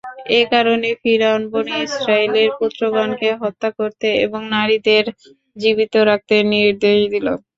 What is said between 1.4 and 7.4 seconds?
বনী ইসরাঈলের পুত্রগণকে হত্যা করতে এবং নারীদের জীবিত রাখতে নির্দেশ দিল।